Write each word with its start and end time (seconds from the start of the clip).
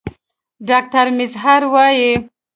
ډاکټر 0.67 1.05
میزهر 1.17 1.61
وايي 1.73 2.11